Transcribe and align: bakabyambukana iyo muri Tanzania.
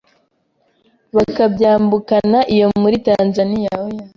bakabyambukana 1.15 2.39
iyo 2.53 2.67
muri 2.81 2.95
Tanzania. 3.07 3.71